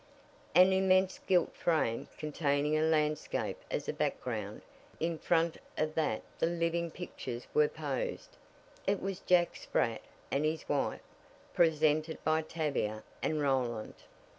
[0.55, 4.63] An immense gilt frame, containing a landscape as a background.
[4.99, 8.35] In front of that the living pictures were posed.
[8.87, 10.01] It was Jack Spratt
[10.31, 11.01] and his Wife
[11.53, 13.93] presented by Tavia and Roland.